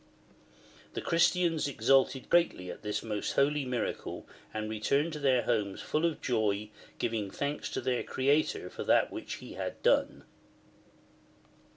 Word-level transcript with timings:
The 0.95 1.01
Christians 1.01 1.67
exulted 1.67 2.27
greatly 2.27 2.71
at 2.71 2.81
this 2.81 3.03
most 3.03 3.33
holy 3.33 3.65
miracle, 3.65 4.25
and 4.51 4.67
returned 4.67 5.13
to 5.13 5.19
their 5.19 5.43
homes 5.43 5.79
full 5.79 6.07
of 6.07 6.21
joy, 6.21 6.71
giving 6.97 7.29
thanks 7.29 7.69
to 7.69 7.81
their 7.81 8.01
Creator 8.01 8.71
for 8.71 8.83
that 8.83 9.11
which 9.11 9.35
He 9.35 9.53
had 9.53 9.79
done. 9.83 10.23